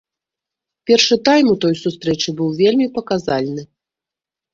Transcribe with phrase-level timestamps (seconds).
[0.89, 3.63] Першы тайм у той сустрэчы быў вельмі паказальны.